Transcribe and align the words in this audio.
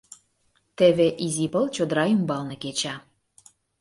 Теве 0.77 1.07
изи 1.25 1.45
пыл 1.53 1.65
чодыра 1.75 2.05
ӱмбалне 2.15 2.55
кеча. 2.63 2.95